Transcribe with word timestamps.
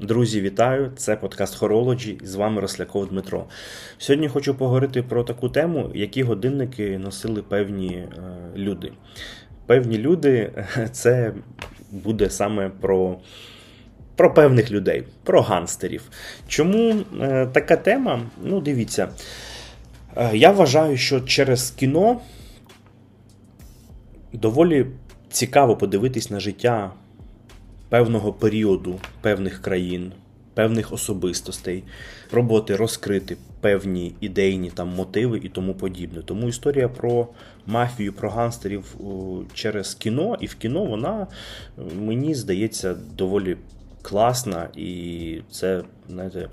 Друзі, 0.00 0.40
вітаю! 0.40 0.92
Це 0.96 1.16
подкаст 1.16 1.54
Хорологі. 1.54 2.18
З 2.24 2.34
вами 2.34 2.60
Росляков 2.60 3.08
Дмитро. 3.08 3.44
Сьогодні 3.98 4.28
хочу 4.28 4.54
поговорити 4.54 5.02
про 5.02 5.24
таку 5.24 5.48
тему, 5.48 5.90
які 5.94 6.22
годинники 6.22 6.98
носили 6.98 7.42
певні 7.42 7.88
е, 7.88 8.08
люди. 8.56 8.92
Певні 9.66 9.98
люди 9.98 10.52
це 10.92 11.32
буде 11.90 12.30
саме 12.30 12.68
про 12.80 13.18
про 14.16 14.34
певних 14.34 14.70
людей, 14.70 15.04
про 15.24 15.42
ганстерів. 15.42 16.02
Чому 16.48 16.94
е, 17.20 17.46
така 17.46 17.76
тема? 17.76 18.20
Ну, 18.44 18.60
дивіться. 18.60 19.08
Е, 20.16 20.36
я 20.36 20.50
вважаю, 20.50 20.96
що 20.96 21.20
через 21.20 21.70
кіно 21.70 22.20
доволі 24.32 24.86
цікаво 25.30 25.76
подивитись 25.76 26.30
на 26.30 26.40
життя 26.40 26.92
певного 27.88 28.32
періоду, 28.32 29.00
певних 29.20 29.62
країн, 29.62 30.12
певних 30.54 30.92
особистостей, 30.92 31.84
роботи 32.32 32.76
розкрити 32.76 33.36
певні 33.60 34.14
ідейні 34.20 34.70
там 34.70 34.88
мотиви 34.88 35.40
і 35.44 35.48
тому 35.48 35.74
подібне. 35.74 36.22
Тому 36.22 36.48
історія 36.48 36.88
про 36.88 37.28
мафію, 37.66 38.12
про 38.12 38.30
ганстерів 38.30 38.96
через 39.54 39.94
кіно, 39.94 40.36
і 40.40 40.46
в 40.46 40.54
кіно 40.54 40.84
вона 40.84 41.26
мені 42.00 42.34
здається 42.34 42.96
доволі 43.16 43.56
класна, 44.02 44.68
і 44.76 45.40
це, 45.50 45.82
знаєте, 46.08 46.48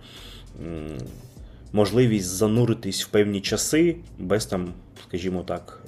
можливість 1.73 2.28
зануритись 2.28 3.06
в 3.06 3.08
певні 3.08 3.42
часи 3.42 3.95
без 4.20 4.45
там, 4.45 4.73
скажімо 5.08 5.44
так. 5.44 5.84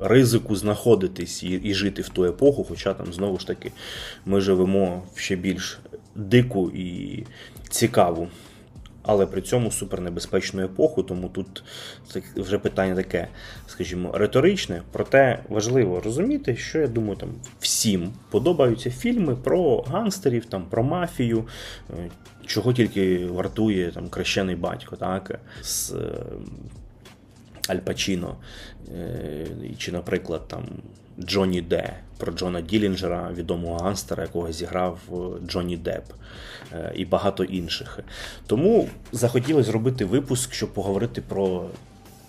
Ризику 0.00 0.56
знаходитись 0.56 1.42
і 1.42 1.48
і 1.48 1.74
жити 1.74 2.02
в 2.02 2.08
ту 2.08 2.24
епоху, 2.24 2.64
хоча 2.64 2.94
там 2.94 3.12
знову 3.12 3.38
ж 3.38 3.46
таки 3.46 3.72
ми 4.26 4.40
живемо 4.40 5.02
в 5.14 5.18
ще 5.18 5.36
більш 5.36 5.78
дику 6.14 6.70
і 6.70 7.24
цікаву. 7.70 8.28
Але 9.06 9.26
при 9.26 9.42
цьому 9.42 9.70
супернебезпечну 9.70 10.62
епоху, 10.64 11.02
тому 11.02 11.28
тут 11.28 11.64
вже 12.36 12.58
питання 12.58 12.94
таке, 12.94 13.28
скажімо, 13.66 14.10
риторичне. 14.14 14.82
Проте 14.92 15.42
важливо 15.48 16.00
розуміти, 16.00 16.56
що 16.56 16.78
я 16.78 16.88
думаю, 16.88 17.16
там 17.16 17.28
всім 17.60 18.12
подобаються 18.30 18.90
фільми 18.90 19.36
про 19.36 19.80
гангстерів, 19.80 20.44
там 20.44 20.64
про 20.70 20.82
мафію, 20.82 21.44
е, 21.90 22.10
чого 22.46 22.72
тільки 22.72 23.26
вартує 23.26 23.90
там 23.90 24.08
крещений 24.08 24.56
батько, 24.56 24.96
так 24.96 25.40
з 25.62 25.92
е, 25.92 25.96
Аль 27.68 27.76
Пачіно, 27.76 28.36
е, 28.94 29.46
чи, 29.78 29.92
наприклад, 29.92 30.48
там 30.48 30.64
Джонні 31.20 31.60
Де 31.60 31.94
про 32.18 32.32
Джона 32.32 32.60
Ділінджера, 32.60 33.30
відомого 33.34 33.78
ганстера, 33.78 34.22
якого 34.22 34.52
зіграв 34.52 34.98
е, 35.12 35.46
Джонні 35.48 35.76
Депп, 35.76 36.12
е, 36.72 36.92
і 36.96 37.04
багато 37.04 37.44
інших. 37.44 37.98
Тому 38.46 38.88
захотілося 39.12 39.70
зробити 39.70 40.04
випуск, 40.04 40.54
щоб 40.54 40.74
поговорити 40.74 41.22
про 41.28 41.66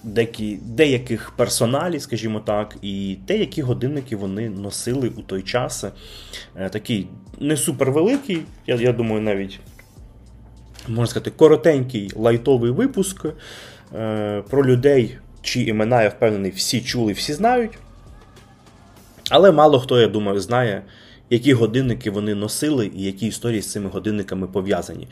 деякі, 0.04 0.60
деяких 0.62 1.32
персоналів, 1.32 2.02
скажімо 2.02 2.40
так, 2.40 2.76
і 2.82 3.18
те, 3.26 3.38
які 3.38 3.62
годинники 3.62 4.16
вони 4.16 4.50
носили 4.50 5.10
у 5.10 5.22
той 5.22 5.42
час. 5.42 5.86
Такий 6.70 7.08
не 7.40 7.58
супервеликий, 7.58 8.42
я, 8.68 8.76
я 8.76 8.94
думаю, 8.94 9.22
навіть. 9.22 9.60
Можна 10.88 11.08
сказати, 11.08 11.32
коротенький 11.32 12.12
лайтовий 12.16 12.72
випуск 12.72 13.26
про 14.50 14.66
людей, 14.66 15.18
чи 15.46 15.62
імена, 15.62 16.04
я 16.04 16.10
впевнений, 16.10 16.52
всі 16.52 16.82
чули, 16.82 17.14
всі 17.14 17.34
знають. 17.34 17.78
Але 19.30 19.52
мало 19.52 19.80
хто, 19.80 20.00
я 20.00 20.08
думаю, 20.08 20.40
знає, 20.40 20.84
які 21.30 21.54
годинники 21.54 22.12
вони 22.12 22.36
носили 22.36 22.92
і 22.96 23.04
які 23.04 23.28
історії 23.28 23.62
з 23.62 23.72
цими 23.72 23.90
годинниками 23.90 24.48
пов'язані. 24.48 25.08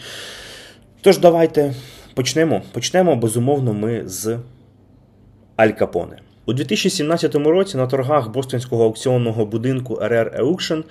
Тож, 1.01 1.17
давайте 1.17 1.73
почнемо. 2.13 2.61
Почнемо, 2.71 3.15
безумовно, 3.15 3.73
ми 3.73 4.03
з 4.05 4.39
Аль 5.55 5.69
Капоне. 5.69 6.19
У 6.45 6.53
2017 6.53 7.35
році 7.35 7.77
на 7.77 7.87
торгах 7.87 8.31
Бостонського 8.31 8.83
аукціонного 8.83 9.45
будинку 9.45 9.95
RR 9.95 10.41
Auction 10.41 10.83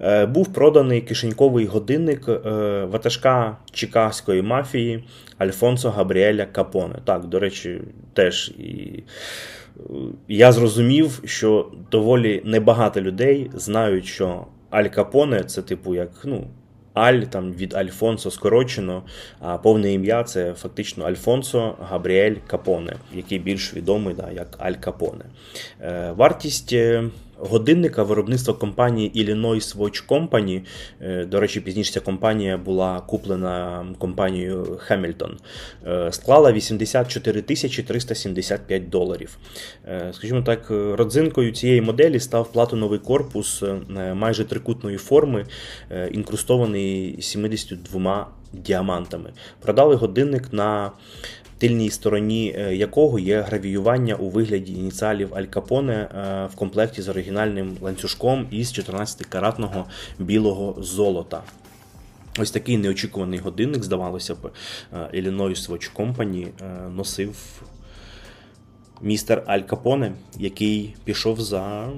е, 0.00 0.26
був 0.26 0.52
проданий 0.52 1.00
кишеньковий 1.00 1.66
годинник 1.66 2.28
е, 2.28 2.38
ватажка 2.84 3.56
чикагської 3.72 4.42
мафії 4.42 5.04
Альфонсо 5.38 5.90
Габріеля 5.90 6.46
Капоне. 6.46 6.94
Так, 7.04 7.26
до 7.26 7.38
речі, 7.38 7.80
теж 8.12 8.48
і 8.48 9.02
я 10.28 10.52
зрозумів, 10.52 11.22
що 11.24 11.72
доволі 11.90 12.42
небагато 12.44 13.00
людей 13.00 13.50
знають, 13.54 14.06
що 14.06 14.46
Аль 14.70 14.86
Капоне 14.86 15.44
це, 15.44 15.62
типу, 15.62 15.94
як 15.94 16.10
ну, 16.24 16.46
Аль 16.96 17.20
там 17.20 17.52
від 17.52 17.74
Альфонсо 17.74 18.30
скорочено, 18.30 19.02
а 19.40 19.58
повне 19.58 19.92
ім'я 19.92 20.24
це 20.24 20.52
фактично 20.52 21.04
Альфонсо 21.04 21.76
Габріель 21.90 22.34
Капоне, 22.46 22.96
який 23.14 23.38
більш 23.38 23.74
відомий 23.74 24.14
да, 24.14 24.30
як 24.30 24.48
Аль 24.58 24.72
Капоне. 24.72 25.24
Е, 25.82 26.12
вартість 26.16 26.72
е, 26.72 27.04
годинника 27.38 28.02
виробництва 28.02 28.54
компанії 28.54 29.12
Illinois 29.16 29.76
Watch 29.76 30.08
Company, 30.08 30.62
е, 31.00 31.24
до 31.24 31.40
речі, 31.40 31.60
пізніше 31.60 31.92
ця 31.92 32.00
компанія 32.00 32.58
була 32.58 33.00
куплена 33.00 33.86
компанією 33.98 34.78
Хемільтон, 34.80 35.36
склала 36.10 36.52
84 36.52 37.42
тисячі 37.42 37.82
375 37.82 38.88
доларів. 38.88 39.38
Е, 39.88 40.10
скажімо 40.12 40.42
так, 40.42 40.70
родзинкою 40.70 41.52
цієї 41.52 41.80
моделі 41.80 42.20
став 42.20 42.52
платиновий 42.52 42.98
корпус 42.98 43.62
е, 43.62 44.14
майже 44.14 44.44
трикутної 44.44 44.96
форми, 44.96 45.46
інкрустований 46.10 47.22
72 47.22 48.26
діамантами. 48.52 49.32
Продали 49.60 49.94
годинник 49.94 50.52
на 50.52 50.92
тильній 51.58 51.90
стороні 51.90 52.54
е, 52.58 52.76
якого 52.76 53.18
є 53.18 53.40
гравіювання 53.40 54.14
у 54.14 54.28
вигляді 54.28 54.72
ініціалів 54.72 55.34
Аль 55.34 55.44
Капоне 55.44 55.94
е, 55.94 56.46
в 56.52 56.54
комплекті 56.56 57.02
з 57.02 57.08
оригінальним 57.08 57.76
ланцюжком 57.80 58.46
із 58.50 58.78
14-каратного 58.78 59.84
білого 60.18 60.82
золота. 60.82 61.42
Ось 62.38 62.50
такий 62.50 62.78
неочікуваний 62.78 63.38
годинник, 63.38 63.84
здавалося 63.84 64.34
б, 64.34 64.50
е, 64.92 65.20
Illinois 65.20 65.70
Watch 65.70 65.96
Company 65.96 66.46
носив 66.90 67.62
містер 69.00 69.42
Аль 69.46 69.60
Капоне, 69.60 70.12
який 70.38 70.94
пішов 71.04 71.40
за 71.40 71.88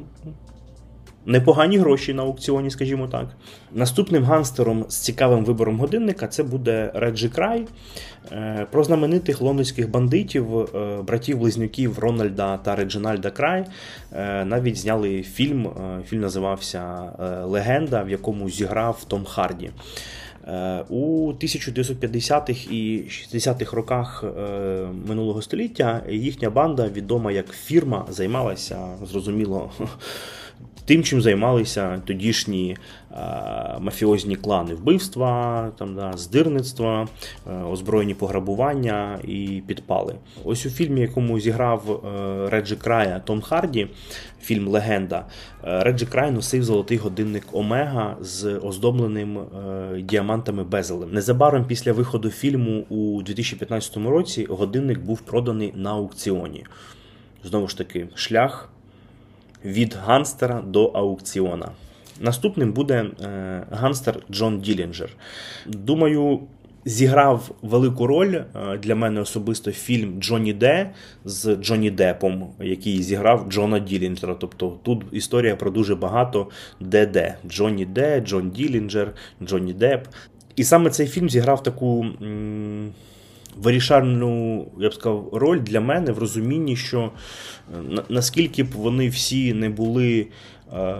непогані 1.29 1.79
гроші 1.79 2.15
на 2.15 2.23
аукціоні, 2.23 2.71
скажімо 2.71 3.09
так. 3.09 3.27
Наступним 3.73 4.25
ганстером 4.25 4.85
з 4.89 4.99
цікавим 4.99 5.45
вибором 5.45 5.81
годинника 5.81 6.27
це 6.27 6.43
буде 6.43 6.91
Реджі 6.95 7.29
Край. 7.29 7.67
Е, 8.33 8.67
про 8.71 8.85
знаменитих 8.85 9.41
лондонських 9.41 9.91
бандитів, 9.91 10.59
е, 10.59 11.03
братів-близнюків 11.03 11.99
Рональда 11.99 12.57
та 12.57 12.77
Реджинальда 12.77 13.31
Край. 13.31 13.65
Е, 14.13 14.45
навіть 14.45 14.77
зняли 14.77 15.23
фільм. 15.23 15.71
Фільм 16.09 16.21
називався 16.21 17.13
Легенда, 17.45 18.03
в 18.03 18.11
якому 18.11 18.51
зіграв 18.51 19.05
Том 19.05 19.25
Харді. 19.25 19.71
У 20.89 21.33
1950-х 21.33 22.67
і 22.71 23.05
60-х 23.09 23.77
роках 23.77 24.25
минулого 25.09 25.43
століття 25.43 26.03
їхня 26.11 26.51
банда, 26.51 26.89
відома 26.89 27.33
як 27.33 27.53
фірма, 27.53 28.07
займалася 28.11 28.79
зрозуміло 29.05 29.71
тим, 30.85 31.03
чим 31.03 31.21
займалися 31.21 32.03
тодішні 32.05 32.77
мафіозні 33.81 34.37
клани 34.37 34.75
вбивства, 34.75 35.71
там, 35.79 35.95
да, 35.95 36.13
здирництва, 36.17 37.09
озброєні 37.71 38.15
пограбування 38.15 39.19
і 39.25 39.63
підпали. 39.67 40.15
Ось 40.45 40.67
у 40.67 40.71
фільмі, 40.71 41.01
якому 41.01 41.41
зіграв 41.41 41.91
е, 41.91 42.51
Реджі 42.51 42.77
Края 42.77 43.21
Том 43.21 43.41
Харді, 43.41 43.89
фільм 44.41 44.69
Легенда, 44.69 45.27
е, 45.65 45.85
Реджі 45.85 46.07
Край 46.07 46.31
носив 46.31 46.65
золотий 46.65 46.99
годинник 46.99 47.45
Омега 47.53 48.17
з 48.21 48.59
оздобленим 48.59 49.39
е, 49.39 49.45
діамантами 50.03 50.65
безелем. 50.65 51.13
Незабаром 51.13 51.65
після 51.65 51.93
виходу 51.93 52.31
фільму 52.31 52.85
у 52.89 53.23
2015 53.23 53.97
році 53.97 54.47
годинник 54.51 54.99
був 54.99 55.21
проданий 55.21 55.73
на 55.77 55.91
аукціоні. 55.91 56.65
Знову 57.45 57.69
ж 57.69 57.79
таки, 57.79 58.09
шлях 58.15 58.71
від 59.65 59.97
гангстера 60.05 60.63
до 60.67 60.85
аукціона. 60.85 61.69
Наступним 62.21 62.73
буде 62.73 62.95
е, 63.23 63.67
гангстер 63.71 64.23
Джон 64.31 64.61
Ділінджер. 64.61 65.11
Думаю, 65.67 66.41
зіграв 66.85 67.51
велику 67.63 68.07
роль 68.07 68.35
е, 68.35 68.45
для 68.83 68.95
мене 68.95 69.21
особисто 69.21 69.73
фільм 69.73 70.21
Джонні 70.21 70.53
Де 70.53 70.91
з 71.25 71.57
Джонні 71.57 71.91
Депом, 71.91 72.47
який 72.61 73.03
зіграв 73.03 73.47
Джона 73.49 73.79
Ділінджера. 73.79 74.35
Тобто 74.35 74.79
тут 74.83 75.03
історія 75.13 75.57
про 75.57 75.71
дуже 75.71 75.95
багато 75.95 76.49
де-де. 76.81 77.37
Джонні 77.49 77.87
Де, 77.87 78.21
Джон 78.21 78.51
Ділінджер, 78.51 79.13
Джонні 79.43 79.73
Деп. 79.73 80.07
І 80.57 80.65
саме 80.65 80.91
цей 80.91 81.07
фільм 81.07 81.31
зіграв 81.31 81.63
таку. 81.63 82.07
М 82.23 82.93
вирішальну, 83.57 84.67
я 84.79 84.89
б 84.89 84.95
сказав, 84.95 85.29
роль 85.33 85.61
для 85.61 85.81
мене 85.81 86.13
в 86.13 86.19
розумінні, 86.19 86.77
що 86.77 87.11
е, 87.75 88.03
наскільки 88.09 88.63
б 88.63 88.71
вони 88.73 89.09
всі 89.09 89.55
не 89.55 89.69
були 89.69 90.27
е, 90.73 90.95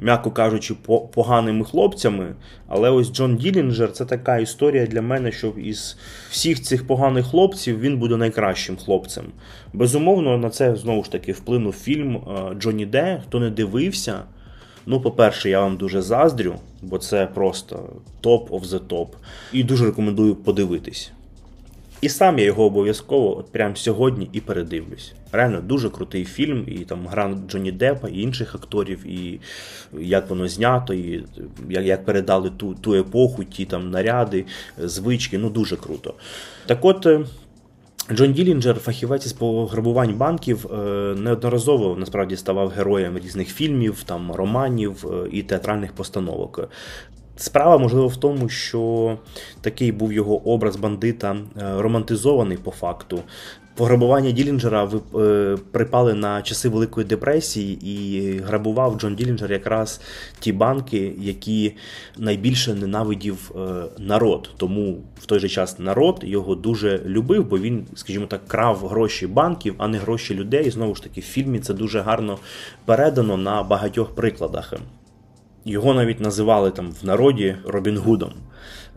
м'яко 0.00 0.30
кажучи, 0.30 0.74
поганими 1.14 1.64
хлопцями. 1.64 2.34
Але 2.68 2.90
ось 2.90 3.12
Джон 3.12 3.36
Ділінджер 3.36 3.92
це 3.92 4.04
така 4.04 4.38
історія 4.38 4.86
для 4.86 5.02
мене, 5.02 5.32
що 5.32 5.48
із 5.48 5.96
всіх 6.30 6.62
цих 6.62 6.86
поганих 6.86 7.26
хлопців 7.26 7.80
він 7.80 7.98
буде 7.98 8.16
найкращим 8.16 8.76
хлопцем. 8.76 9.24
Безумовно, 9.72 10.38
на 10.38 10.50
це 10.50 10.76
знову 10.76 11.04
ж 11.04 11.12
таки 11.12 11.32
вплинув 11.32 11.72
фільм 11.72 12.16
е, 12.16 12.54
Джонні 12.54 12.86
Де. 12.86 13.22
Хто 13.26 13.40
не 13.40 13.50
дивився. 13.50 14.22
Ну, 14.86 15.00
по-перше, 15.00 15.50
я 15.50 15.60
вам 15.60 15.76
дуже 15.76 16.02
заздрю, 16.02 16.54
бо 16.82 16.98
це 16.98 17.26
просто 17.26 17.92
топ 18.20 18.50
of 18.50 18.62
the 18.62 18.80
топ. 18.80 19.14
І 19.52 19.64
дуже 19.64 19.84
рекомендую 19.84 20.34
подивитись. 20.34 21.12
І 22.00 22.08
сам 22.08 22.38
я 22.38 22.44
його 22.44 22.64
обов'язково 22.64 23.38
от 23.38 23.52
прямо 23.52 23.76
сьогодні 23.76 24.30
і 24.32 24.40
передивлюсь. 24.40 25.12
Реально 25.32 25.60
дуже 25.60 25.90
крутий 25.90 26.24
фільм, 26.24 26.64
і 26.68 26.78
там 26.78 27.06
гра 27.06 27.36
Джонні 27.48 27.72
Деппа, 27.72 28.08
і 28.08 28.20
інших 28.20 28.54
акторів, 28.54 29.06
і 29.06 29.40
як 29.98 30.30
воно 30.30 30.48
знято, 30.48 30.94
і 30.94 31.24
як 31.70 31.84
як 31.84 32.04
передали 32.04 32.50
ту 32.50 32.74
ту 32.74 32.94
епоху, 32.94 33.44
ті 33.44 33.64
там 33.64 33.90
наряди, 33.90 34.44
звички. 34.78 35.38
Ну 35.38 35.50
дуже 35.50 35.76
круто. 35.76 36.14
Так 36.66 36.84
от. 36.84 37.06
Е, 37.06 37.24
Джон 38.12 38.32
Ділінджер, 38.32 38.76
фахівець 38.76 39.26
із 39.26 39.32
пограбувань 39.32 40.14
банків, 40.14 40.66
е, 40.72 40.76
неодноразово 41.14 41.96
насправді 41.96 42.36
ставав 42.36 42.68
героєм 42.68 43.18
різних 43.18 43.48
фільмів, 43.48 44.02
там 44.02 44.32
романів 44.32 45.06
е, 45.06 45.28
і 45.32 45.42
театральних 45.42 45.92
постановок. 45.92 46.68
Справа 47.40 47.78
можливо 47.78 48.08
в 48.08 48.16
тому, 48.16 48.48
що 48.48 49.16
такий 49.60 49.92
був 49.92 50.12
його 50.12 50.48
образ 50.48 50.76
бандита 50.76 51.32
е, 51.32 51.82
романтизований 51.82 52.56
по 52.56 52.70
факту. 52.70 53.22
Пограбування 53.74 54.30
Ділінджера 54.30 54.90
е, 55.14 55.56
припали 55.70 56.14
на 56.14 56.42
часи 56.42 56.68
Великої 56.68 57.06
депресії, 57.06 57.78
і 57.90 58.38
грабував 58.38 58.98
Джон 58.98 59.14
Ділінджер 59.14 59.52
якраз 59.52 60.00
ті 60.38 60.52
банки, 60.52 61.12
які 61.18 61.76
найбільше 62.18 62.74
ненавидів 62.74 63.52
е, 63.56 63.84
народ. 63.98 64.50
Тому 64.56 64.98
в 65.20 65.26
той 65.26 65.38
же 65.38 65.48
час 65.48 65.78
народ 65.78 66.20
його 66.22 66.54
дуже 66.54 67.02
любив, 67.04 67.48
бо 67.48 67.58
він, 67.58 67.86
скажімо 67.94 68.26
так, 68.26 68.48
крав 68.48 68.86
гроші 68.88 69.26
банків, 69.26 69.74
а 69.78 69.88
не 69.88 69.98
гроші 69.98 70.34
людей. 70.34 70.66
І 70.66 70.70
знову 70.70 70.94
ж 70.94 71.02
таки, 71.02 71.20
в 71.20 71.24
фільмі 71.24 71.58
це 71.58 71.74
дуже 71.74 72.00
гарно 72.00 72.38
передано 72.84 73.36
на 73.36 73.62
багатьох 73.62 74.14
прикладах. 74.14 74.74
Його 75.64 75.94
навіть 75.94 76.20
називали 76.20 76.70
там 76.70 76.92
в 77.02 77.06
народі 77.06 77.56
Робін 77.64 77.98
Гудом. 77.98 78.32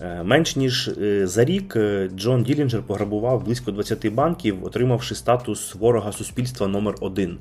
Е, 0.02 0.24
менш 0.24 0.56
ніж 0.56 0.88
е, 0.88 1.28
за 1.28 1.46
рік 1.46 1.76
е, 1.76 2.10
Джон 2.16 2.44
Ділінджер 2.44 2.82
пограбував 2.82 3.46
близько 3.46 3.72
20 3.72 4.08
банків, 4.14 4.66
отримавши 4.66 5.16
статус 5.16 5.76
ворога 5.76 6.12
суспільства 6.12 6.68
номер 6.68 6.96
1 7.00 7.38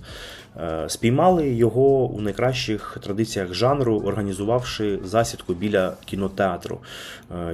Спіймали 0.86 1.50
його 1.50 2.06
у 2.06 2.20
найкращих 2.20 2.98
традиціях 3.02 3.54
жанру, 3.54 4.02
організувавши 4.06 4.98
засідку 5.04 5.54
біля 5.54 5.92
кінотеатру. 6.04 6.78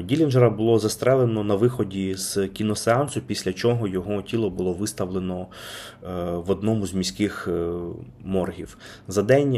Ділінджера 0.02 0.50
було 0.50 0.78
застрелено 0.78 1.44
на 1.44 1.54
виході 1.54 2.14
з 2.14 2.48
кіносеансу, 2.48 3.20
після 3.20 3.52
чого 3.52 3.88
його 3.88 4.22
тіло 4.22 4.50
було 4.50 4.72
виставлено 4.72 5.46
в 6.34 6.50
одному 6.50 6.86
з 6.86 6.94
міських 6.94 7.48
моргів. 8.24 8.78
За 9.08 9.22
день 9.22 9.52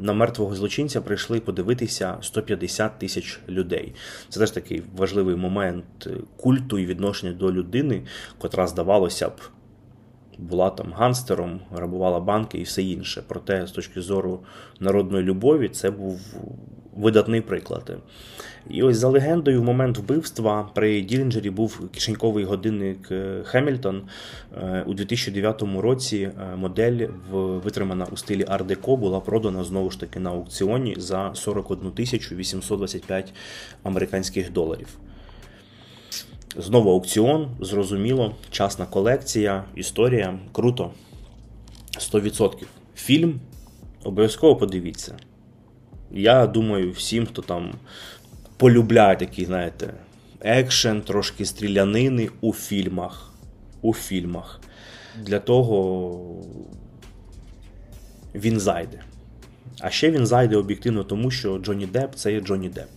на 0.00 0.12
мертвого 0.12 0.54
злочинця 0.54 1.00
прийшли 1.00 1.40
подивитися 1.40 2.16
150 2.20 2.98
тисяч 2.98 3.40
людей. 3.48 3.92
Це 4.28 4.40
теж 4.40 4.50
таки 4.50 4.71
такий 4.72 4.82
важливий 4.96 5.36
момент 5.36 6.08
культу 6.36 6.78
і 6.78 6.86
відношення 6.86 7.32
до 7.32 7.52
людини, 7.52 8.02
котра, 8.38 8.66
здавалося 8.66 9.28
б, 9.28 9.40
була 10.38 10.70
там 10.70 10.92
ганстером, 10.92 11.60
грабувала 11.70 12.20
банки 12.20 12.58
і 12.58 12.62
все 12.62 12.82
інше. 12.82 13.22
Проте, 13.28 13.66
з 13.66 13.70
точки 13.70 14.00
зору 14.00 14.40
народної 14.80 15.24
любові, 15.24 15.68
це 15.68 15.90
був 15.90 16.20
видатний 16.96 17.40
приклад. 17.40 17.96
І 18.70 18.82
ось 18.82 18.96
за 18.96 19.08
легендою, 19.08 19.60
в 19.60 19.64
момент 19.64 19.98
вбивства 19.98 20.70
при 20.74 21.00
Ділінджері 21.00 21.50
був 21.50 21.88
кишеньковий 21.94 22.44
годинник 22.44 23.08
е, 23.10 23.42
Хемільтон. 23.44 24.02
Е, 24.62 24.84
у 24.86 24.94
2009 24.94 25.62
році 25.62 26.16
е, 26.16 26.56
модель 26.56 27.08
витримана 27.30 28.06
у 28.12 28.16
стилі 28.16 28.44
Ар-Деко, 28.48 28.96
була 28.96 29.20
продана 29.20 29.64
знову 29.64 29.90
ж 29.90 30.00
таки 30.00 30.20
на 30.20 30.30
аукціоні 30.30 30.94
за 30.98 31.30
41 31.34 31.90
тисячу 31.90 32.34
825 32.34 33.32
американських 33.82 34.52
доларів. 34.52 34.88
Знову 36.56 36.90
аукціон, 36.90 37.48
зрозуміло, 37.60 38.34
часна 38.50 38.86
колекція, 38.86 39.64
історія. 39.74 40.38
Круто. 40.52 40.90
100%. 41.98 42.64
Фільм 42.96 43.40
обов'язково 44.04 44.56
подивіться. 44.56 45.16
Я 46.14 46.46
думаю, 46.46 46.92
всім, 46.92 47.26
хто 47.26 47.42
там 47.42 47.72
полюбляє 48.56 49.16
такий, 49.16 49.44
знаєте, 49.44 49.94
екшен, 50.40 51.02
трошки 51.02 51.44
стрілянини 51.44 52.28
у 52.40 52.52
фільмах. 52.52 53.32
У 53.82 53.94
фільмах. 53.94 54.60
Для 55.22 55.38
того 55.38 56.18
він 58.34 58.60
зайде. 58.60 59.02
А 59.80 59.90
ще 59.90 60.10
він 60.10 60.26
зайде 60.26 60.56
об'єктивно, 60.56 61.04
тому 61.04 61.30
що 61.30 61.58
Джонні 61.58 61.86
Депп 61.86 62.14
це 62.14 62.32
є 62.32 62.40
Джонні 62.40 62.68
Депп. 62.68 62.90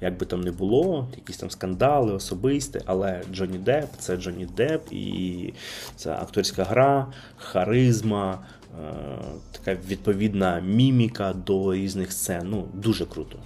Як 0.00 0.18
би 0.18 0.26
там 0.26 0.40
не 0.40 0.50
було, 0.50 1.08
якісь 1.16 1.36
там 1.36 1.50
скандали, 1.50 2.12
особисті, 2.12 2.80
але 2.86 3.22
Джонні 3.32 3.58
Депп 3.58 3.88
це 3.98 4.16
Джонні 4.16 4.46
Депп, 4.56 4.92
і 4.92 5.54
це 5.96 6.12
акторська 6.12 6.64
гра, 6.64 7.06
харизма, 7.36 8.38
така 9.52 9.80
відповідна 9.88 10.60
міміка 10.60 11.32
до 11.46 11.74
різних 11.74 12.12
сцен. 12.12 12.48
Ну, 12.50 12.68
дуже 12.74 13.06
круто. 13.06 13.38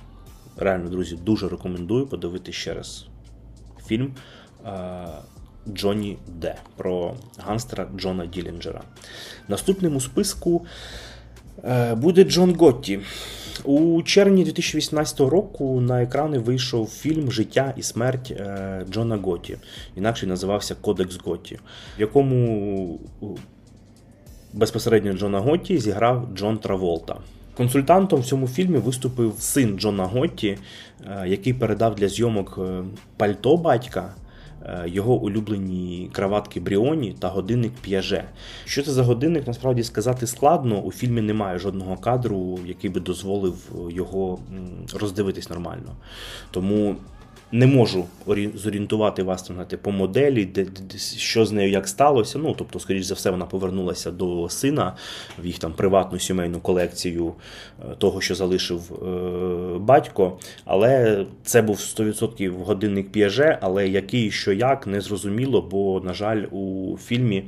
Реально, 0.57 0.91
друзі, 0.91 1.17
дуже 1.17 1.49
рекомендую 1.49 2.07
подивитися 2.07 2.59
ще 2.59 2.75
раз 2.75 3.07
фільм 3.87 4.15
е, 4.67 5.07
Джонні 5.69 6.19
Де 6.29 6.55
про 6.77 7.15
ганстера 7.39 7.89
Джона 7.97 8.27
Ділінджера. 8.27 8.83
Наступним 9.49 9.97
у 9.97 10.01
списку 10.01 10.67
е, 11.65 11.95
буде 11.95 12.25
Джон 12.25 12.57
Готті. 12.57 13.01
У 13.65 14.03
червні 14.03 14.45
2018 14.45 15.21
року 15.21 15.81
на 15.81 16.03
екрани 16.03 16.39
вийшов 16.39 16.89
фільм 16.89 17.33
Життя 17.33 17.75
і 17.77 17.83
смерть 17.83 18.31
е, 18.31 18.85
Джона 18.91 19.17
Готті, 19.17 19.57
інакше 19.97 20.27
називався 20.27 20.75
Кодекс 20.75 21.19
Готті, 21.25 21.59
в 21.99 22.01
якому 22.01 23.01
безпосередньо 24.57 25.13
Джона 25.13 25.41
Готті 25.41 25.79
зіграв 25.79 26.29
Джон 26.35 26.59
Траволта. 26.59 27.17
Консультантом 27.57 28.21
в 28.21 28.25
цьому 28.25 28.49
фільмі 28.49 28.79
виступив 28.79 29.35
син 29.39 29.79
Джона 29.79 30.05
Готті, 30.05 30.59
е, 31.07 31.29
який 31.29 31.55
передав 31.55 31.95
для 31.95 32.09
зйомок 32.09 32.59
е, 32.59 32.83
пальто 33.17 33.57
батька. 33.57 34.15
Е, 34.65 34.85
його 34.87 35.15
улюблені 35.15 36.11
краватки 36.13 36.61
Бріоні 36.61 37.17
та 37.19 37.29
годинник 37.29 37.73
П'яже. 37.73 38.25
Що 38.65 38.83
це 38.83 38.93
за 38.93 39.03
годинник, 39.03 39.47
насправді 39.47 39.83
сказати 39.83 40.27
складно. 40.27 40.81
У 40.81 40.93
фільмі 40.93 41.21
немає 41.21 41.59
жодного 41.59 41.97
кадру, 41.97 42.59
який 42.67 42.91
би 42.91 43.01
дозволив 43.01 43.55
його 43.91 44.39
роздивитись 44.95 45.51
нормально. 45.51 45.97
Тому 46.51 46.97
не 47.53 47.67
можу 47.67 48.05
зорієнтувати 48.55 49.23
вас 49.23 49.43
там, 49.43 49.57
знаєте, 49.57 49.77
по 49.77 49.93
моделі, 49.93 50.45
де, 50.45 50.65
де, 50.65 50.99
що 50.99 51.47
з 51.47 51.53
нею 51.53 51.71
як 51.71 51.89
сталося. 51.89 52.39
Ну, 52.39 52.55
тобто, 52.59 52.81
скоріш 52.81 53.05
за 53.05 53.15
все, 53.15 53.31
вона 53.31 53.47
повернулася 53.47 54.11
до 54.11 54.49
сина 54.49 54.97
в 55.39 55.47
їх 55.47 55.59
там 55.59 55.73
приватну 55.73 56.19
сімейну 56.19 56.61
колекцію 56.61 57.33
е, 57.81 57.95
того, 57.99 58.21
що 58.21 58.35
залишив 58.35 58.93
е, 58.93 59.79
батько. 59.79 60.39
Але 60.65 61.25
це 61.45 61.63
був 61.63 61.77
100% 61.77 62.65
годинник 62.65 63.13
п'яже, 63.13 63.59
але 63.61 63.89
який 63.89 64.31
що 64.31 64.53
як, 64.53 64.87
не 64.87 65.01
зрозуміло, 65.01 65.63
бо, 65.63 66.01
на 66.05 66.15
жаль, 66.15 66.45
у 66.51 66.97
фільмі 67.05 67.45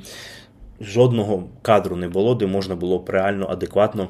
жодного 0.81 1.45
кадру 1.63 1.97
не 1.97 2.09
було, 2.09 2.35
де 2.35 2.47
можна 2.47 2.77
було 2.77 2.99
б 2.99 3.09
реально 3.11 3.47
адекватно 3.51 4.09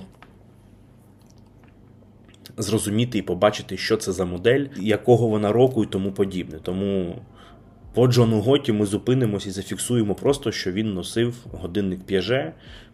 зрозуміти 2.59 3.19
і 3.19 3.23
побачити, 3.23 3.77
що 3.77 3.97
це 3.97 4.13
за 4.13 4.25
модель, 4.25 4.67
якого 4.81 5.29
вона 5.29 5.53
року 5.53 5.85
і 5.85 5.87
тому 5.87 6.13
подібне. 6.13 6.59
Тому 6.63 7.17
по 7.95 8.07
Джону 8.07 8.41
Готі 8.41 8.73
ми 8.73 8.87
зупинимось 8.87 9.47
і 9.47 9.51
зафіксуємо 9.51 10.15
просто, 10.15 10.53
що 10.53 10.73
він 10.73 10.95
носив 10.95 11.35
годинник 11.53 12.03
п'яже, 12.03 12.53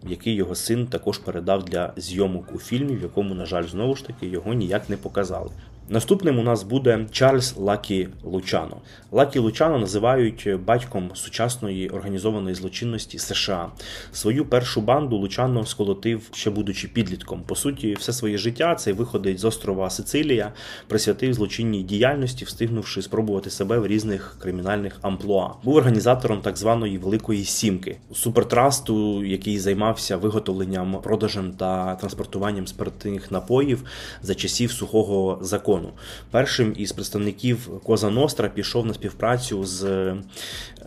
який 0.09 0.35
його 0.35 0.55
син 0.55 0.87
також 0.87 1.19
передав 1.19 1.65
для 1.65 1.93
зйомок 1.97 2.55
у 2.55 2.59
фільмі, 2.59 2.97
в 2.97 3.03
якому, 3.03 3.35
на 3.35 3.47
жаль, 3.47 3.67
знову 3.67 3.97
ж 3.97 4.07
таки 4.07 4.27
його 4.27 4.55
ніяк 4.55 4.89
не 4.89 4.97
показали. 4.97 5.51
Наступним 5.89 6.39
у 6.39 6.43
нас 6.43 6.63
буде 6.63 7.07
Чарльз 7.11 7.55
Лакі 7.59 8.09
Лучано. 8.23 8.77
Лакі 9.13 9.39
Лучано 9.39 9.79
називають 9.79 10.49
батьком 10.65 11.11
сучасної 11.15 11.89
організованої 11.89 12.55
злочинності 12.55 13.19
США. 13.19 13.69
Свою 14.13 14.45
першу 14.45 14.81
банду 14.81 15.17
Лучано 15.17 15.67
сколотив 15.67 16.29
ще 16.33 16.51
будучи 16.51 16.89
підлітком. 16.89 17.43
По 17.47 17.55
суті, 17.55 17.95
все 17.95 18.13
своє 18.13 18.39
життя 18.39 18.75
цей 18.75 18.93
виходець 18.93 19.39
з 19.39 19.45
острова 19.45 19.91
Сицилія, 19.91 20.53
присвятив 20.89 21.35
злочинній 21.35 21.83
діяльності, 21.83 22.45
встигнувши 22.45 23.03
спробувати 23.03 23.51
себе 23.51 23.79
в 23.79 23.87
різних 23.87 24.37
кримінальних 24.41 24.99
амплуа. 25.03 25.51
Був 25.65 25.77
організатором 25.77 26.41
так 26.41 26.57
званої 26.57 26.99
Великої 26.99 27.45
Сімки 27.45 27.97
супертрасту, 28.13 29.25
який 29.25 29.59
займався 29.59 30.17
виготовленням, 30.17 31.01
продажем 31.03 31.53
та 31.53 31.95
транспортуванням 31.95 32.67
спиртних 32.67 33.31
напоїв 33.31 33.85
за 34.23 34.35
часів 34.35 34.73
сухого 34.73 35.39
закону 35.41 35.74
закону. 35.75 35.93
Першим 36.31 36.75
із 36.77 36.93
представників 36.93 37.81
Коза 37.85 38.11
Ностра 38.11 38.49
пішов 38.49 38.87
на 38.87 38.95
співпрацю 38.95 39.65
з 39.65 40.15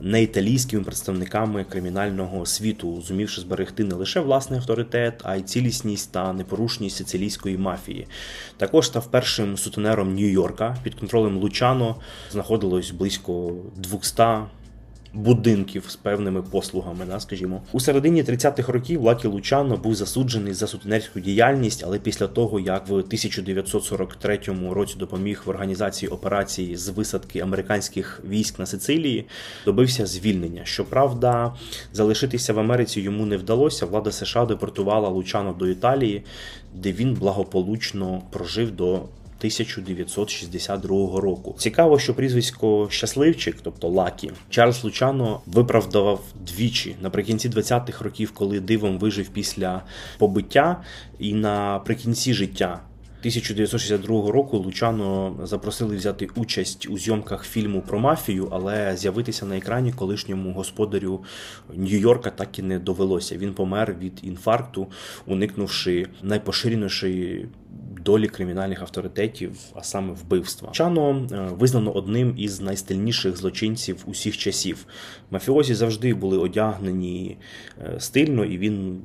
неіталійськими 0.02 0.84
представниками 0.84 1.64
кримінального 1.64 2.46
світу, 2.46 3.02
зумівши 3.02 3.42
зберегти 3.42 3.84
не 3.84 3.96
лише 3.96 4.20
власний 4.20 4.60
авторитет, 4.60 5.22
а 5.24 5.36
й 5.36 5.42
цілісність 5.42 6.12
та 6.12 6.34
непорушність 6.34 6.96
сицилійської 6.98 7.58
мафії. 7.58 8.08
Також 8.58 8.88
став 8.88 9.12
першим 9.12 9.58
сутенером 9.58 10.16
Нью-Йорка 10.16 10.76
під 10.84 10.96
контролем 10.96 11.38
Лучано 11.38 11.96
знаходилось 12.32 12.92
близько 12.92 13.52
200 13.76 14.24
будинків 15.14 15.86
з 15.88 15.96
певними 15.96 16.42
послугами, 16.42 17.06
да, 17.10 17.20
скажімо. 17.20 17.62
У 17.72 17.80
середині 17.80 18.24
30-х 18.24 18.72
років 18.72 19.02
Лакі 19.02 19.28
Лучано 19.28 19.78
був 19.78 19.96
засуджений 19.96 20.54
за 20.54 20.68
сутенерську 20.68 21.20
діяльність, 21.20 21.84
але 21.88 22.00
після 22.00 22.28
того, 22.28 22.60
як 22.60 22.88
в 22.88 22.94
1943 22.94 24.40
році 24.72 24.96
допоміг 25.00 25.42
в 25.46 25.50
організації 25.50 26.10
операції 26.10 26.76
з 26.76 26.90
висадки 26.90 27.40
американських 27.40 28.22
військ 28.30 28.60
на 28.60 28.66
Сицилії, 28.66 29.26
добився 29.66 30.06
звільнення. 30.06 30.66
Щоправда, 30.66 31.54
залишитися 31.94 32.54
в 32.54 32.60
Америці 32.60 33.02
йому 33.02 33.26
не 33.26 33.38
вдалося. 33.38 33.86
Влада 33.86 34.12
США 34.12 34.46
депортувала 34.46 35.10
Лучано 35.10 35.54
до 35.54 35.68
Італії, 35.68 36.24
де 36.74 36.92
він 36.92 37.14
благополучно 37.14 38.22
прожив 38.32 38.72
до 38.72 39.02
1962 39.38 41.20
року. 41.20 41.56
Цікаво, 41.58 42.00
що 42.00 42.14
прізвисько 42.14 42.88
щасливчик, 42.92 43.58
тобто 43.64 43.88
Лакі, 43.88 44.32
Чарльз 44.50 44.84
Лучано 44.84 45.42
виправдавав 45.46 46.24
двічі 46.48 46.96
наприкінці 47.02 47.50
20-х 47.50 48.04
років, 48.04 48.32
коли 48.32 48.60
дивом 48.60 49.00
вижив 49.00 49.30
після 49.30 49.82
побиття, 50.18 50.84
і 51.20 51.34
наприкінці 51.34 52.34
життя. 52.34 52.82
1962 53.20 54.32
року 54.32 54.58
Лучано 54.58 55.36
запросили 55.44 55.96
взяти 55.96 56.28
участь 56.36 56.90
у 56.90 56.98
зйомках 56.98 57.44
фільму 57.46 57.82
про 57.82 58.00
мафію, 58.00 58.50
але 58.52 58.98
з'явитися 58.98 59.46
на 59.46 59.58
екрані 59.58 59.92
колишньому 59.92 60.54
господарю 60.54 61.24
Нью-Йорка 61.78 62.32
так 62.36 62.60
і 62.60 62.62
не 62.62 62.80
довелося. 62.80 63.38
Він 63.38 63.54
помер 63.54 63.96
від 64.02 64.20
інфаркту, 64.24 64.88
уникнувши 65.26 66.08
найпоширенішої 66.22 67.48
долі 68.08 68.28
кримінальних 68.28 68.82
авторитетів, 68.82 69.58
а 69.76 69.84
саме 69.84 70.14
вбивства. 70.14 70.70
Чано 70.72 71.28
е, 71.32 71.36
визнано 71.60 71.92
одним 71.92 72.34
із 72.38 72.62
найстильніших 72.62 73.38
злочинців 73.38 74.04
усіх 74.06 74.38
часів. 74.38 74.86
Мафіозі 75.32 75.74
завжди 75.74 76.14
були 76.14 76.38
одягнені 76.38 77.38
е, 77.82 78.00
стильно, 78.00 78.46
і 78.46 78.58
він 78.58 79.02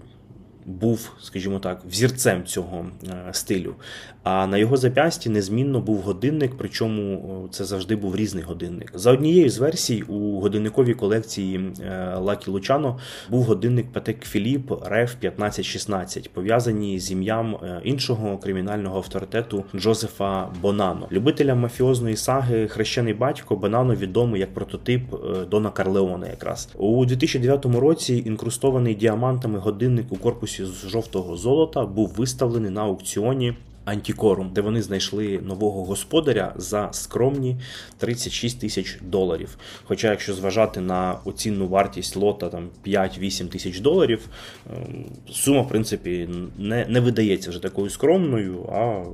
був, 0.67 1.13
скажімо 1.21 1.59
так, 1.59 1.85
взірцем 1.85 2.45
цього 2.45 2.87
е, 3.09 3.29
стилю. 3.33 3.75
А 4.23 4.47
на 4.47 4.59
його 4.59 4.77
зап'ясті 4.77 5.31
незмінно 5.31 5.81
був 5.81 6.01
годинник, 6.01 6.53
причому 6.59 7.49
це 7.51 7.65
завжди 7.65 7.97
був 7.97 8.17
різний 8.17 8.45
годинник. 8.45 8.93
За 8.95 9.13
однією 9.13 9.51
з 9.51 9.59
версій 9.59 10.03
у 10.03 10.41
годинниковій 10.41 10.95
колекції 10.95 11.73
е, 11.81 12.15
Лакі 12.19 12.51
Лучано 12.51 12.99
був 13.31 13.43
годинник 13.43 13.93
Patek 13.93 14.25
Philippe 14.25 14.71
Ref 14.71 15.15
1516, 15.15 16.31
пов'язані 16.33 17.01
з 17.01 17.11
ім'ям 17.11 17.55
е, 17.55 17.81
іншого 17.85 18.39
кримінального 18.39 18.97
авторитету 18.97 19.65
Джозефа 19.77 20.49
Бонано. 20.63 21.09
Любителям 21.13 21.59
мафіозної 21.61 22.17
саги 22.17 22.69
хрещений 22.69 23.15
батько 23.15 23.57
Бонано 23.57 23.95
відомий 23.95 24.41
як 24.41 24.55
прототип 24.55 25.03
Дона 25.51 25.71
Карлеона. 25.71 26.29
Якраз 26.29 26.69
у 26.77 27.07
2009 27.07 27.65
році 27.67 28.23
інкрустований 28.27 28.95
діамантами 28.95 29.59
годинник 29.59 30.07
у 30.13 30.17
корпусі 30.17 30.65
з 30.65 30.89
жовтого 30.89 31.37
золота 31.37 31.87
був 31.87 32.15
виставлений 32.17 32.71
на 32.71 32.83
аукціоні. 32.83 33.55
Антікорум, 33.85 34.51
де 34.53 34.61
вони 34.61 34.83
знайшли 34.83 35.41
нового 35.43 35.85
господаря 35.85 36.55
за 36.57 36.89
скромні 36.93 37.57
36 37.99 38.61
тисяч 38.61 38.99
доларів. 39.01 39.57
Хоча, 39.85 40.11
якщо 40.11 40.35
зважати 40.35 40.81
на 40.81 41.19
оцінну 41.25 41.69
вартість 41.69 42.17
лота 42.17 42.49
там 42.49 42.71
5-8 42.87 43.49
тисяч 43.49 43.81
доларів, 43.81 44.29
ем, 44.71 45.05
сума, 45.31 45.61
в 45.61 45.69
принципі, 45.69 46.29
не 46.59 46.87
не 46.89 47.01
видається 47.01 47.51
вже 47.51 47.63
такою 47.63 47.91
скромною, 47.91 48.63
а 48.73 49.05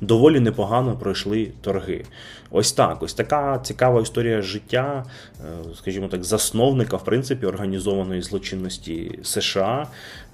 доволі 0.00 0.40
непогано 0.40 0.96
пройшли 0.96 1.48
торги. 1.60 2.04
Ось 2.50 2.72
так. 2.72 3.02
Ось 3.02 3.14
така 3.14 3.58
цікава 3.58 4.00
історія 4.00 4.42
життя, 4.42 5.04
е, 5.40 5.74
скажімо 5.74 6.08
так, 6.08 6.24
засновника 6.24 6.96
в 6.96 7.04
принципі 7.04 7.46
організованої 7.46 8.22
злочинності 8.22 9.18
США 9.22 9.86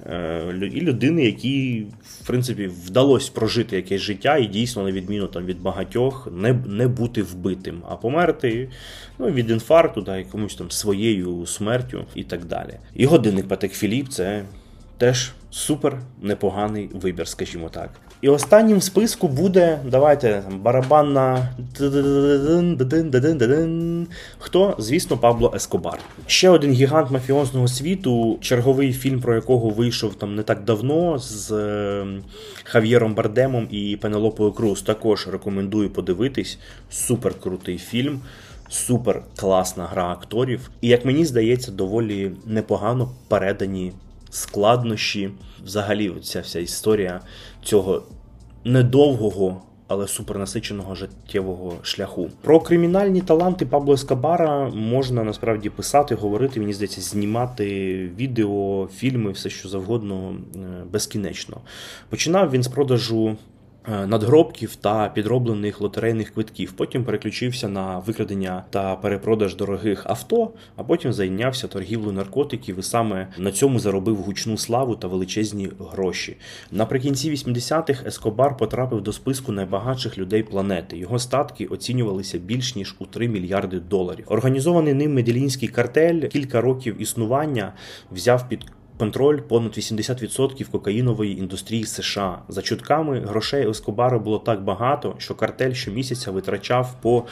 е, 0.06 0.70
і 0.74 0.80
людини, 0.80 1.24
якій 1.24 1.86
в 2.22 2.26
принципі 2.26 2.66
вдалося 2.66 3.30
прожити 3.34 3.76
якесь 3.76 4.00
життя 4.00 4.36
і 4.36 4.46
дійсно, 4.46 4.82
на 4.82 4.92
відміну 4.92 5.26
там 5.26 5.44
від 5.44 5.60
багатьох, 5.60 6.28
не 6.32 6.52
не 6.52 6.88
бути 6.88 7.22
вбитим, 7.22 7.82
а 7.88 7.96
померти 7.96 8.68
ну, 9.18 9.26
від 9.26 9.50
інфаркту, 9.50 10.00
да, 10.00 10.16
якомусь 10.16 10.54
там 10.54 10.70
своєю 10.70 11.46
смертю 11.46 12.04
і 12.14 12.24
так 12.24 12.44
далі. 12.44 12.74
І 12.94 13.06
годинник 13.06 13.48
Патек 13.48 13.72
Філіп 13.72 14.08
це 14.08 14.44
теж 14.98 15.32
супер 15.50 16.00
непоганий 16.22 16.90
вибір, 16.92 17.28
скажімо 17.28 17.68
так. 17.68 17.90
І 18.20 18.28
останнім 18.28 18.78
в 18.78 18.82
списку 18.82 19.28
буде, 19.28 19.78
давайте 19.84 20.42
барабанна. 20.50 21.48
Хто? 24.38 24.74
Звісно, 24.78 25.18
Пабло 25.18 25.52
Ескобар. 25.56 25.98
Ще 26.26 26.50
один 26.50 26.72
гігант 26.72 27.10
мафіозного 27.10 27.68
світу, 27.68 28.38
черговий 28.40 28.92
фільм, 28.92 29.20
про 29.20 29.34
якого 29.34 29.70
вийшов 29.70 30.14
там 30.14 30.34
не 30.34 30.42
так 30.42 30.64
давно 30.64 31.18
з 31.18 31.52
Хав'єром 32.64 33.14
Бардемом 33.14 33.68
і 33.70 33.96
Пенелопою 34.00 34.52
Круз. 34.52 34.82
Також 34.82 35.28
рекомендую 35.32 35.90
подивитись. 35.90 36.58
Супер 36.90 37.34
крутий 37.40 37.78
фільм. 37.78 38.20
Супер 38.70 39.22
класна 39.36 39.86
гра 39.86 40.10
акторів, 40.10 40.70
і 40.80 40.88
як 40.88 41.04
мені 41.04 41.24
здається, 41.24 41.72
доволі 41.72 42.30
непогано 42.46 43.10
передані 43.28 43.92
складнощі. 44.30 45.30
Взагалі, 45.64 46.12
ця 46.22 46.40
вся 46.40 46.60
історія 46.60 47.20
цього 47.62 48.02
недовгого. 48.64 49.62
Але 49.90 50.08
супернасиченого 50.08 50.94
життєвого 50.94 51.74
шляху. 51.82 52.30
Про 52.42 52.60
кримінальні 52.60 53.20
таланти 53.20 53.66
Пабло 53.66 53.94
Ескабара 53.94 54.68
можна 54.68 55.24
насправді 55.24 55.70
писати, 55.70 56.14
говорити, 56.14 56.60
мені 56.60 56.72
здається, 56.72 57.00
знімати 57.00 57.98
відео, 58.16 58.88
фільми, 58.96 59.32
все 59.32 59.50
що 59.50 59.68
завгодно 59.68 60.36
е, 60.56 60.58
безкінечно. 60.92 61.56
Починав 62.08 62.50
він 62.50 62.62
з 62.62 62.68
продажу 62.68 63.36
надгробків 63.88 64.76
та 64.76 65.08
підроблених 65.08 65.80
лотерейних 65.80 66.30
квитків. 66.30 66.72
Потім 66.72 67.04
переключився 67.04 67.68
на 67.68 67.98
викрадення 67.98 68.64
та 68.70 68.96
перепродаж 68.96 69.56
дорогих 69.56 70.06
авто, 70.06 70.50
а 70.76 70.82
потім 70.82 71.12
зайнявся 71.12 71.68
торгівлею 71.68 72.12
наркотиків 72.12 72.78
і 72.78 72.82
саме 72.82 73.28
на 73.38 73.52
цьому 73.52 73.78
заробив 73.78 74.16
гучну 74.16 74.58
славу 74.58 74.96
та 74.96 75.08
величезні 75.08 75.68
гроші. 75.92 76.36
Наприкінці 76.70 77.30
80-х 77.30 78.06
Ескобар 78.06 78.56
потрапив 78.56 79.00
до 79.00 79.12
списку 79.12 79.52
найбагатших 79.52 80.18
людей 80.18 80.42
планети. 80.42 80.98
Його 80.98 81.18
статки 81.18 81.66
оцінювалися 81.66 82.38
більш 82.38 82.76
ніж 82.76 82.94
у 82.98 83.06
3 83.06 83.28
мільярди 83.28 83.80
доларів. 83.80 84.24
Організований 84.28 84.94
ним 84.94 85.14
меділінський 85.14 85.68
картель 85.68 86.20
кілька 86.20 86.60
років 86.60 87.02
існування 87.02 87.72
взяв 88.12 88.48
під 88.48 88.64
контроль 88.98 89.40
понад 89.40 89.78
80% 89.78 90.70
кокаїнової 90.70 91.38
індустрії 91.38 91.84
США. 91.84 92.38
За 92.48 92.62
чутками 92.62 93.20
грошей 93.20 93.70
Ескобара 93.70 94.18
було 94.18 94.38
так 94.38 94.64
багато, 94.64 95.14
що 95.18 95.34
картель 95.34 95.72
щомісяця 95.72 96.30
витрачав 96.30 96.94
по 97.02 97.24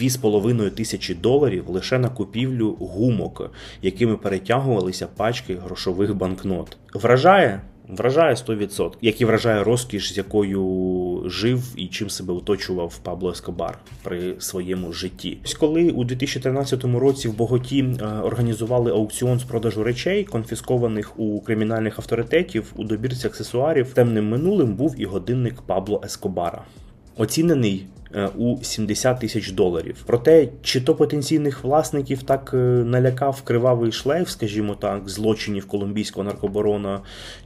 2,5 0.00 0.70
тисячі 0.70 1.14
доларів 1.14 1.68
лише 1.68 1.98
на 1.98 2.08
купівлю 2.08 2.72
гумок, 2.80 3.50
якими 3.82 4.16
перетягувалися 4.16 5.06
пачки 5.06 5.56
грошових 5.56 6.14
банкнот. 6.14 6.76
Вражає. 6.94 7.60
Вражає 7.96 8.34
100%, 8.34 8.92
як 9.00 9.20
і 9.20 9.24
вражає 9.24 9.64
розкіш, 9.64 10.12
з 10.12 10.16
якою 10.16 11.22
жив 11.26 11.74
і 11.76 11.86
чим 11.86 12.10
себе 12.10 12.34
оточував 12.34 12.98
Пабло 12.98 13.30
Ескобар 13.30 13.78
при 14.02 14.34
своєму 14.38 14.92
житті. 14.92 15.38
Ось 15.44 15.54
коли 15.54 15.90
у 15.90 16.04
2013 16.04 16.84
році 16.84 17.28
в 17.28 17.36
Боготі 17.36 17.84
е, 18.00 18.04
організували 18.04 18.90
аукціон 18.90 19.38
з 19.38 19.44
продажу 19.44 19.84
речей, 19.84 20.24
конфіскованих 20.24 21.18
у 21.18 21.40
кримінальних 21.40 21.98
авторитетів 21.98 22.72
у 22.76 22.84
добірці 22.84 23.26
аксесуарів, 23.26 23.92
темним 23.92 24.28
минулим 24.28 24.74
був 24.74 24.94
і 24.98 25.04
годинник 25.04 25.62
Пабло 25.62 26.02
Ескобара. 26.04 26.64
оцінений 27.16 27.86
у 28.38 28.56
70 28.62 29.20
тисяч 29.20 29.50
доларів. 29.50 29.96
Проте, 30.06 30.48
чи 30.62 30.80
то 30.80 30.94
потенційних 30.94 31.64
власників 31.64 32.22
так 32.22 32.50
е, 32.54 32.56
налякав 32.56 33.42
кривавий 33.42 33.92
шлейф, 33.92 34.28
скажімо 34.30 34.74
так, 34.74 35.08
злочинів 35.08 35.66
колумбійського 35.66 36.24
наркоборона, 36.24 37.00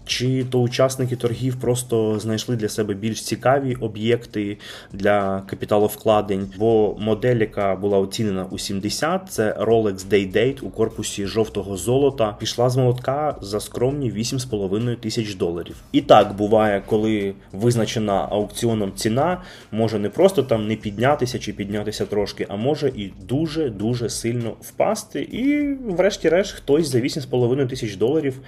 чи 0.07 0.45
то 0.45 0.61
учасники 0.61 1.17
торгів 1.17 1.57
просто 1.61 2.19
знайшли 2.19 2.57
для 2.57 2.69
себе 2.69 2.95
більш 2.95 3.23
цікаві 3.23 3.75
об'єкти 3.75 4.59
для 4.93 5.43
капіталовкладень, 5.47 6.53
бо 6.59 6.97
модель, 6.99 7.37
яка 7.37 7.77
була 7.77 7.99
оцінена 7.99 8.47
у 8.51 8.59
70, 8.59 9.21
це 9.29 9.57
Rolex 9.61 9.95
Day-Date 9.95 10.65
у 10.65 10.71
корпусі 10.71 11.27
жовтого 11.27 11.77
золота, 11.77 12.37
пішла 12.39 12.71
з 12.71 12.77
молотка 12.77 13.37
за 13.41 13.61
скромні 13.61 14.13
8,5 14.13 14.97
тисяч 14.97 15.35
доларів. 15.35 15.77
І 15.93 16.01
так 16.01 16.37
буває, 16.37 16.83
коли 16.87 17.35
визначена 17.53 18.29
аукціоном 18.31 18.93
ціна 18.95 19.43
може 19.73 19.99
не 19.99 20.09
просто 20.09 20.43
там 20.43 20.56
не 20.59 20.77
піднятися 20.77 21.39
чи 21.39 21.53
піднятися 21.53 22.07
трошки, 22.07 22.47
а 22.49 22.57
може 22.57 22.89
і 22.89 23.13
дуже 23.29 23.71
дуже 23.71 24.09
сильно 24.09 24.57
впасти. 24.61 25.23
І, 25.23 25.75
врешті-решт, 25.93 26.53
хтось 26.53 26.89
за 26.89 26.99
8,5 26.99 27.69
тисяч 27.69 27.97
доларів 27.97 28.41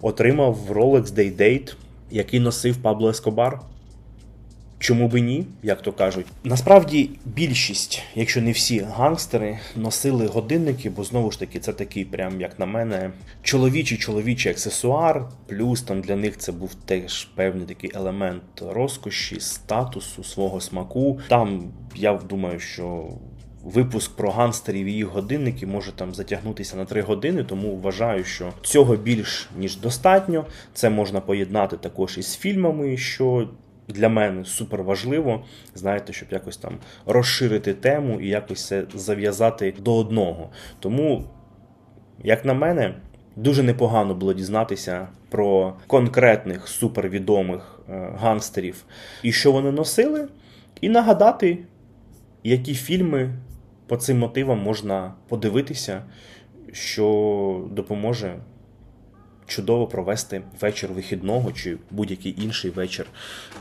отримав 0.00 0.58
Rolex 0.70 1.02
Day-Date, 1.02 1.74
який 2.10 2.40
носив 2.40 2.76
Пабло 2.76 3.10
Ескобар. 3.10 3.60
Чому 4.78 5.08
би 5.08 5.20
ні, 5.20 5.46
як 5.62 5.82
то 5.82 5.92
кажуть. 5.92 6.26
Насправді 6.44 7.10
більшість, 7.24 8.02
якщо 8.14 8.42
не 8.42 8.52
всі 8.52 8.78
гангстери, 8.78 9.58
носили 9.76 10.26
годинники, 10.26 10.90
бо 10.90 11.04
знову 11.04 11.30
ж 11.30 11.38
таки 11.38 11.60
це 11.60 11.72
такий, 11.72 12.04
прям 12.04 12.40
як 12.40 12.58
на 12.58 12.66
мене, 12.66 13.10
чоловічий 13.42 13.98
чоловічий 13.98 14.52
аксесуар. 14.52 15.28
Плюс 15.46 15.82
там 15.82 16.00
для 16.00 16.16
них 16.16 16.38
це 16.38 16.52
був 16.52 16.74
теж 16.74 17.24
певний 17.24 17.66
такий 17.66 17.90
елемент 17.94 18.42
розкоші, 18.60 19.40
статусу, 19.40 20.24
свого 20.24 20.60
смаку. 20.60 21.20
Там 21.28 21.72
я 21.94 22.14
думаю, 22.14 22.60
що. 22.60 23.08
Випуск 23.64 24.16
про 24.16 24.30
гангстерів 24.30 24.86
і 24.86 24.92
їх 24.92 25.06
годинники 25.06 25.66
може 25.66 25.92
там 25.92 26.14
затягнутися 26.14 26.76
на 26.76 26.84
3 26.84 27.02
години, 27.02 27.44
тому 27.44 27.76
вважаю, 27.76 28.24
що 28.24 28.52
цього 28.62 28.96
більш 28.96 29.48
ніж 29.58 29.76
достатньо. 29.76 30.46
Це 30.74 30.90
можна 30.90 31.20
поєднати 31.20 31.76
також 31.76 32.18
із 32.18 32.36
фільмами, 32.36 32.96
що 32.96 33.48
для 33.88 34.08
мене 34.08 34.44
супер 34.44 34.82
важливо, 34.82 35.44
знаєте, 35.74 36.12
щоб 36.12 36.28
якось 36.30 36.56
там 36.56 36.78
розширити 37.06 37.74
тему 37.74 38.20
і 38.20 38.28
якось 38.28 38.66
це 38.66 38.84
зав'язати 38.94 39.74
до 39.78 39.96
одного. 39.96 40.50
Тому, 40.80 41.24
як 42.24 42.44
на 42.44 42.54
мене, 42.54 42.94
дуже 43.36 43.62
непогано 43.62 44.14
було 44.14 44.32
дізнатися 44.32 45.08
про 45.28 45.74
конкретних 45.86 46.68
супервідомих 46.68 47.80
е, 47.88 48.12
гангстерів 48.18 48.84
і 49.22 49.32
що 49.32 49.52
вони 49.52 49.72
носили, 49.72 50.28
і 50.80 50.88
нагадати, 50.88 51.58
які 52.44 52.74
фільми 52.74 53.30
по 53.86 53.96
цим 53.96 54.18
мотивам 54.18 54.58
можна 54.58 55.14
подивитися, 55.28 56.02
що 56.72 57.66
допоможе 57.70 58.34
чудово 59.46 59.86
провести 59.86 60.42
вечір 60.60 60.90
вихідного 60.92 61.52
чи 61.52 61.76
будь-який 61.90 62.42
інший 62.42 62.70
вечір 62.70 63.06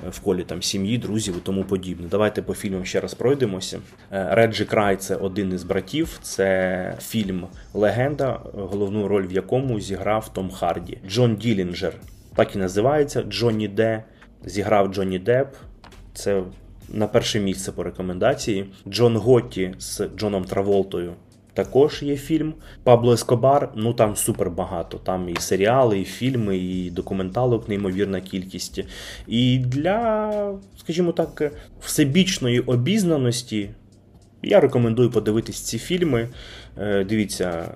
е, 0.06 0.10
в 0.10 0.20
колі 0.20 0.44
там 0.44 0.62
сім'ї, 0.62 0.98
друзів 0.98 1.38
і 1.38 1.40
тому 1.40 1.64
подібне. 1.64 2.08
Давайте 2.12 2.42
по 2.42 2.54
фільмам 2.54 2.86
ще 2.86 3.00
раз 3.00 3.14
пройдемося. 3.14 3.80
Е, 4.12 4.28
Реджі 4.32 4.66
Край 4.66 4.96
це 4.96 5.16
один 5.16 5.54
із 5.54 5.64
братів. 5.64 6.20
Це 6.22 6.98
фільм 7.02 7.48
Легенда, 7.74 8.40
головну 8.54 9.08
роль 9.08 9.28
в 9.28 9.32
якому 9.32 9.80
зіграв 9.80 10.34
Том 10.34 10.52
Харді. 10.52 10.98
Джон 11.08 11.36
Ділінджер 11.36 11.94
так 12.36 12.56
і 12.56 12.58
називається 12.58 13.24
Джонні 13.24 13.68
Де. 13.68 14.04
Зіграв 14.46 14.94
Джонні 14.94 15.20
Деп. 15.20 15.48
Це 16.14 16.44
на 16.90 17.08
перше 17.08 17.40
місце 17.40 17.72
по 17.72 17.84
рекомендації. 17.84 18.66
Джон 18.88 19.18
Готті 19.18 19.74
з 19.80 20.02
Джоном 20.18 20.46
Траволтою 20.46 21.14
також 21.56 22.04
є 22.04 22.16
фільм. 22.18 22.54
Пабло 22.84 23.14
Ескобар, 23.14 23.70
ну 23.76 23.94
там 23.94 24.16
супер 24.16 24.50
багато. 24.50 24.98
Там 24.98 25.30
і 25.30 25.36
серіали, 25.40 26.00
і 26.00 26.04
фільми, 26.04 26.58
і 26.58 26.90
документалок, 26.90 27.70
неймовірна 27.70 28.22
кількість. 28.22 28.84
І 29.28 29.58
для, 29.58 30.32
скажімо 30.78 31.12
так, 31.12 31.52
всебічної 31.82 32.60
обізнаності 32.60 33.70
я 34.44 34.60
рекомендую 34.60 35.12
подивитись 35.12 35.60
ці 35.62 35.80
фільми. 35.80 36.30
Е, 36.78 37.04
дивіться, 37.04 37.76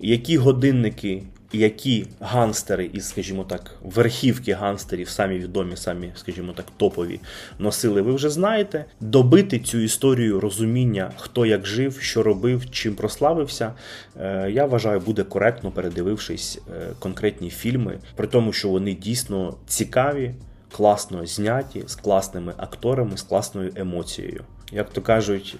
які 0.00 0.36
годинники 0.36 1.22
які 1.52 2.06
ганстери 2.20 2.90
із, 2.92 3.08
скажімо 3.08 3.44
так, 3.44 3.76
верхівки 3.82 4.52
ганстерів, 4.52 5.08
самі 5.08 5.38
відомі, 5.38 5.76
самі, 5.76 6.12
скажімо 6.16 6.52
так, 6.52 6.66
топові 6.76 7.20
носили, 7.58 8.02
ви 8.02 8.12
вже 8.12 8.30
знаєте. 8.30 8.84
Добити 9.00 9.58
цю 9.58 9.78
історію 9.78 10.40
розуміння, 10.40 11.10
хто 11.16 11.46
як 11.46 11.66
жив, 11.66 11.98
що 12.00 12.22
робив, 12.22 12.70
чим 12.70 12.94
прославився, 12.94 13.72
е, 14.20 14.50
я 14.50 14.64
вважаю, 14.64 15.00
буде 15.00 15.24
коректно 15.24 15.70
передивившись 15.70 16.60
е, 16.72 16.86
конкретні 16.98 17.50
фільми, 17.50 17.98
при 18.16 18.26
тому, 18.26 18.52
що 18.52 18.68
вони 18.68 18.94
дійсно 18.94 19.56
цікаві. 19.66 20.34
Класно 20.76 21.26
зняті 21.26 21.82
з 21.86 21.94
класними 21.94 22.54
акторами, 22.56 23.16
з 23.16 23.22
класною 23.22 23.72
емоцією. 23.76 24.44
Як 24.72 24.90
то 24.90 25.02
кажуть, 25.02 25.56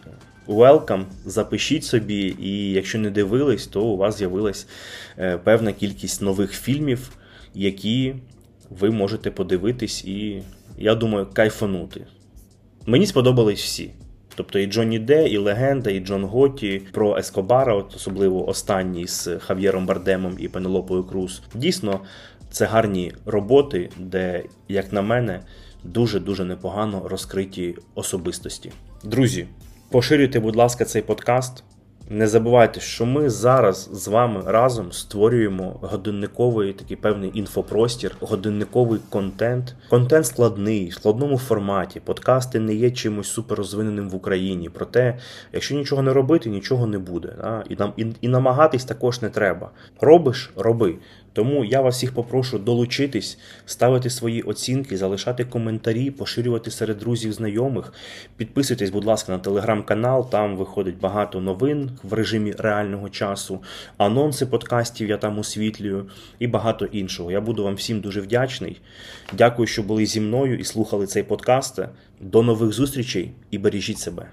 welcome, 0.48 1.04
запишіть 1.24 1.84
собі, 1.84 2.36
і 2.40 2.72
якщо 2.72 2.98
не 2.98 3.10
дивились, 3.10 3.66
то 3.66 3.82
у 3.84 3.96
вас 3.96 4.18
з'явилась 4.18 4.68
е, 5.18 5.38
певна 5.38 5.72
кількість 5.72 6.22
нових 6.22 6.52
фільмів, 6.52 7.16
які 7.54 8.14
ви 8.70 8.90
можете 8.90 9.30
подивитись, 9.30 10.04
і, 10.04 10.42
я 10.78 10.94
думаю, 10.94 11.26
кайфанути. 11.32 12.06
Мені 12.86 13.06
сподобались 13.06 13.62
всі. 13.62 13.90
Тобто 14.34 14.58
і 14.58 14.66
Джонні 14.66 14.98
Де, 14.98 15.28
і 15.28 15.36
Легенда, 15.36 15.90
і 15.90 16.00
Джон 16.00 16.24
Готті 16.24 16.82
про 16.92 17.16
Ескобара, 17.16 17.74
от 17.74 17.94
особливо 17.96 18.48
останній 18.48 19.06
з 19.06 19.28
Хав'єром 19.38 19.86
Бардемом 19.86 20.36
і 20.38 20.48
Пенелопою 20.48 21.04
Круз. 21.04 21.42
Дійсно, 21.54 22.00
це 22.50 22.66
гарні 22.66 23.12
роботи, 23.26 23.90
де, 23.98 24.44
як 24.68 24.92
на 24.92 25.02
мене, 25.02 25.40
дуже-дуже 25.84 26.44
непогано 26.44 27.02
розкриті 27.08 27.76
особистості. 27.94 28.72
Друзі, 29.04 29.46
Поширюйте, 29.94 30.40
будь 30.40 30.56
ласка, 30.56 30.84
цей 30.84 31.02
подкаст. 31.02 31.64
Не 32.10 32.26
забувайте, 32.26 32.80
що 32.80 33.06
ми 33.06 33.30
зараз 33.30 33.90
з 33.92 34.08
вами 34.08 34.42
разом 34.46 34.92
створюємо 34.92 35.78
годинниковий 35.82 36.72
такий 36.72 36.96
певний 36.96 37.30
інфопростір, 37.34 38.16
годинниковий 38.20 39.00
контент. 39.10 39.76
Контент 39.90 40.26
складний, 40.26 40.88
в 40.88 40.94
складному 40.94 41.38
форматі. 41.38 42.00
Подкасти 42.00 42.60
не 42.60 42.74
є 42.74 42.90
чимось 42.90 43.28
суперрозвиненим 43.28 44.08
в 44.08 44.14
Україні. 44.14 44.68
Проте, 44.68 45.18
якщо 45.52 45.74
нічого 45.74 46.02
не 46.02 46.12
робити, 46.12 46.50
нічого 46.50 46.86
не 46.86 46.98
буде. 46.98 47.32
Да? 47.38 47.64
І 47.68 47.76
нам 47.76 47.92
і, 47.96 48.06
і 48.20 48.28
намагатись 48.28 48.84
також 48.84 49.22
не 49.22 49.28
треба. 49.28 49.70
Робиш, 50.00 50.52
роби. 50.56 50.94
Тому 51.34 51.64
я 51.64 51.80
вас 51.80 51.96
всіх 51.96 52.14
попрошу 52.14 52.58
долучитись, 52.58 53.38
ставити 53.66 54.10
свої 54.10 54.42
оцінки, 54.42 54.96
залишати 54.96 55.44
коментарі, 55.44 56.10
поширювати 56.10 56.70
серед 56.70 56.98
друзів, 56.98 57.32
знайомих. 57.32 57.92
Підписуйтесь, 58.36 58.90
будь 58.90 59.04
ласка, 59.04 59.32
на 59.32 59.38
телеграм-канал, 59.38 60.30
там 60.30 60.56
виходить 60.56 60.98
багато 60.98 61.40
новин 61.40 61.90
в 62.02 62.12
режимі 62.12 62.52
реального 62.58 63.10
часу, 63.10 63.62
анонси 63.96 64.46
подкастів 64.46 65.08
я 65.08 65.16
там 65.16 65.38
освітлюю 65.38 66.06
і 66.38 66.46
багато 66.46 66.84
іншого. 66.84 67.30
Я 67.30 67.40
буду 67.40 67.64
вам 67.64 67.74
всім 67.74 68.00
дуже 68.00 68.20
вдячний. 68.20 68.80
Дякую, 69.32 69.68
що 69.68 69.82
були 69.82 70.06
зі 70.06 70.20
мною 70.20 70.58
і 70.58 70.64
слухали 70.64 71.06
цей 71.06 71.22
подкаст. 71.22 71.80
До 72.20 72.42
нових 72.42 72.72
зустрічей 72.72 73.32
і 73.50 73.58
бережіть 73.58 73.98
себе. 73.98 74.26